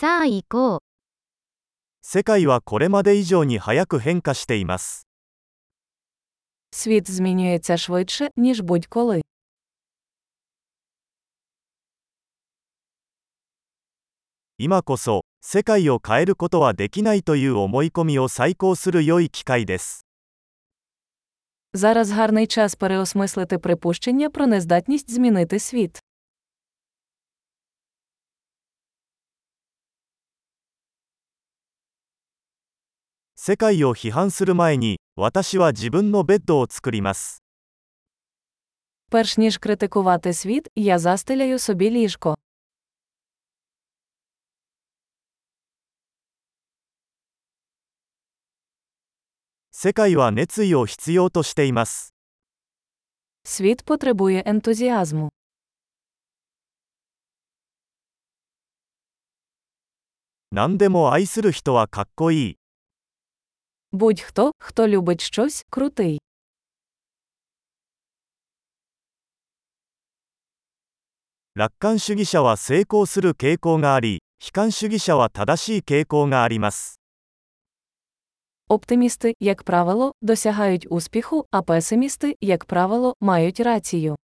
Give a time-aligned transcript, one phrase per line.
[0.00, 0.78] さあ行こう。
[2.00, 5.06] 世界はこれまで以上に早く変化しています。
[6.70, 9.20] Світ змінюється швидше, ніж будь-коли.
[14.58, 20.06] 今こそ、世界を変えることはできないという思い込みを再考する良い機会です。
[21.74, 26.00] Зараз гарний час переосмислити припущення про нездатність змінити світ.
[33.39, 37.43] 世界を批判する前に、私は自分のベッドを作ります。
[39.11, 42.35] Перш ніж критикувати світ, я застеляю собі ліжко.
[49.71, 52.13] 世界は熱意を必要としています。
[53.43, 55.29] Світ потребує ентузіазму.
[60.51, 62.58] 何でも愛する人はかっこいい。
[63.92, 66.20] Будь-хто, хто любить щось, крутий.
[78.68, 84.16] Оптимісти, як правило, досягають успіху, а песимісти, як правило, мають рацію.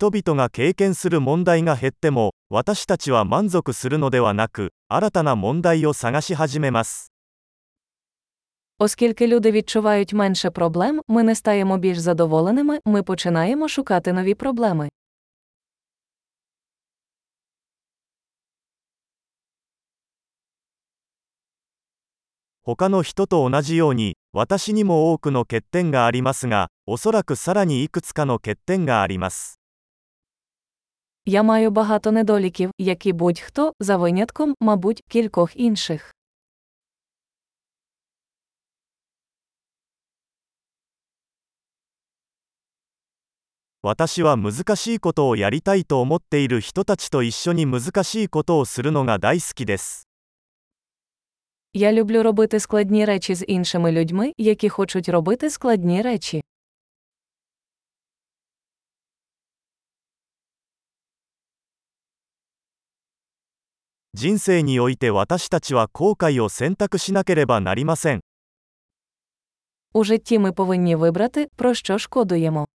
[0.00, 7.12] 人々が経験する問題が減っても、私たちは満足するのではなく、新たな問題を探し始めます。
[8.78, 14.88] Оскільки люди відчувають менше проблем, ми не стаємо більш задоволеними, ми починаємо шукати нові проблеми.
[31.26, 36.16] Я маю багато недоліків, як і будь-хто, за винятком, мабуть, кількох інших.
[43.86, 50.08] 私は難しいことをやりたいと思っている人たちと一緒に難しいことをするのが大好きです。
[51.72, 56.42] Я люблю робити складні речі з іншими людьми, які хочуть робити складні речі.
[64.14, 68.20] 人生において私たちは後悔を選択しなければなりません。
[69.92, 72.66] У житті ми повинні вибрати, про що шкодуємо.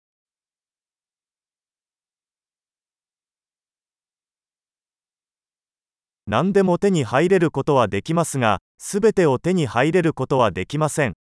[6.27, 11.13] 何でも手に入れることはできますが、すべてを手に入れることはできません。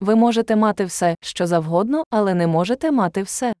[0.00, 3.52] Ви можете мати все, що завгодно, але не можете мати все.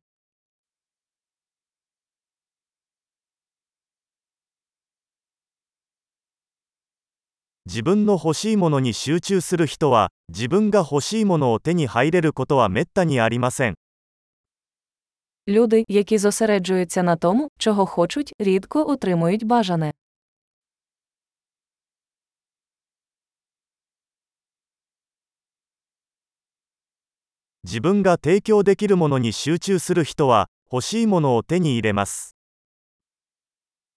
[7.70, 13.74] 自分の欲しいものに集中する人は、自分が欲しいものを手に入れることはめったにありません。
[15.48, 19.92] Люди, які зосереджуються на тому, чого хочуть, рідко отримують бажане.
[27.64, 32.36] 自分が提供できるものに集中する人は、欲しいものを手に入れます。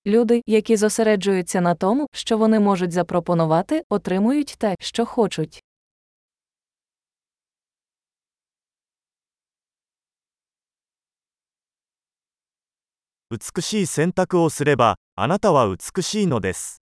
[0.06, 5.64] Люди, які зосереджуються на тому, що вони можуть запропонувати, отримують те, що хочуть.
[13.32, 16.82] 美しい選択をすれば、あなたは美しいのです。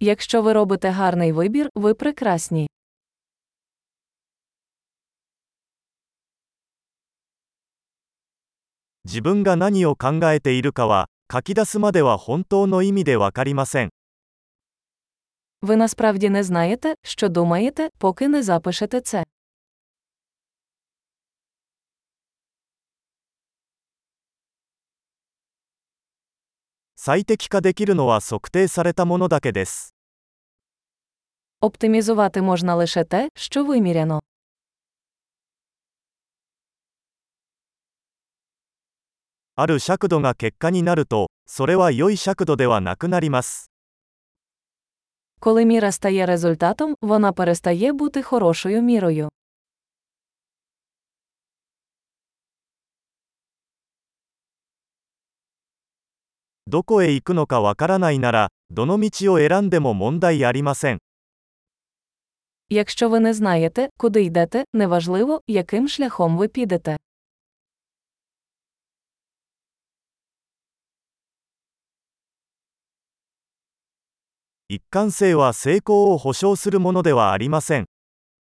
[0.00, 2.68] Якщо ви робите гарний вибір, ви прекрасні.
[9.04, 13.90] 自分が何を考えているかは、 書き出すまでは本当の意味でわかりません。
[15.62, 19.24] Ви насправді не знаєте, що думаєте, поки не запишете це.
[27.06, 29.94] 最適化できるのは測定されたものだけです。
[31.60, 34.20] Оптимізувати можна лише те, що виміряно.
[39.58, 43.70] ある尺度が結果になると、それは良い尺度ではなくなります。
[45.40, 49.28] Коли міра стає результатом, вона перестає бути хорошою мірою.
[56.66, 60.98] どこへ行くのかわからないなら、どの道を選んでも問題ありません。
[62.70, 66.96] Якщо ви не знаєте, куди йдете, неважливо, яким шляхом ви підете.
[74.68, 77.84] 一貫性は成功を保証するものではありません。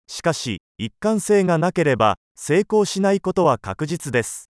[0.07, 4.49] しかし、一貫性がなければ、成功しないことは確実です。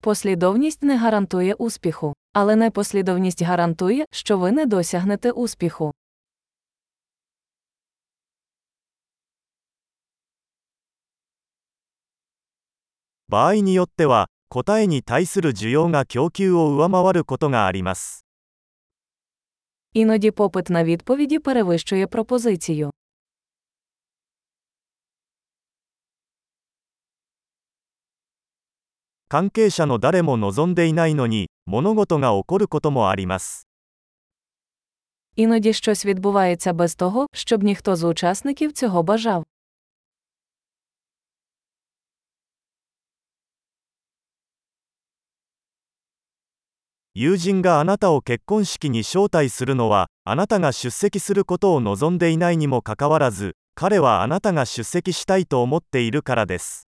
[0.00, 5.92] Послідовність не гарантує успіху, але непослідовність гарантує, що ви не досягнете успіху.
[13.28, 18.24] 場合によっては、答えに対する需要が供給を上回ることがあります。
[19.93, 22.91] Іноді попит на відповіді перевищує пропозицію.
[35.35, 39.43] Іноді щось відбувається без того, щоб ніхто з учасників цього бажав.
[47.14, 56.88] 友人があなたを結婚式に招待するのは、あなたが出席することを望んでいないにもかかわらず、彼はあなたが出席したいと思っているからです。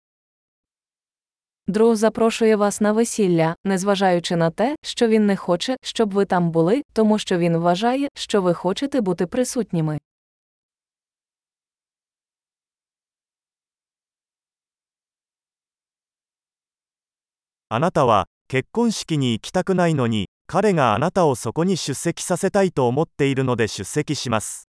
[1.68, 6.50] Друг запрошує вас на весілля, незважаючи на те, що він не хоче, щоб ви там
[6.50, 10.00] були, тому що він вважає, що ви хочете бути присутніми.
[17.72, 24.68] あなたは、 結婚式に行きたくないのに、彼があなたをそこに出席させたいと思っているので出席します。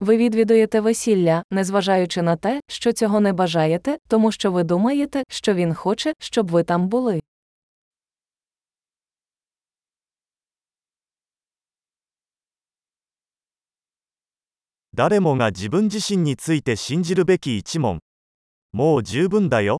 [0.00, 5.54] Ви відвідуєте весілля, незважаючи на те, що цього не бажаєте, тому що ви думаєте, що
[5.54, 7.20] він хоче, щоб ви там були.
[14.96, 18.00] 誰もが自分自身について信じるべき一問。
[18.72, 19.76] もう十分だよ。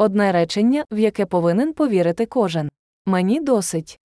[0.00, 2.70] Одне речення, в яке повинен повірити кожен.
[3.06, 4.00] Мені досить.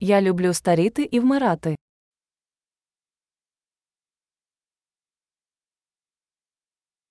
[0.00, 1.76] Я люблю старіти і вмирати.